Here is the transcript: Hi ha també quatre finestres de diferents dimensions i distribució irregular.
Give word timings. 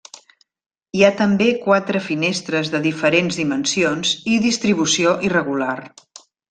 Hi 0.99 1.03
ha 1.05 1.11
també 1.19 1.49
quatre 1.67 2.01
finestres 2.07 2.73
de 2.77 2.83
diferents 2.89 3.41
dimensions 3.43 4.19
i 4.35 4.43
distribució 4.51 5.19
irregular. 5.31 5.77